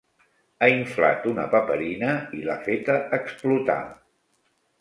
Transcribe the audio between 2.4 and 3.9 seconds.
l'ha feta explotar.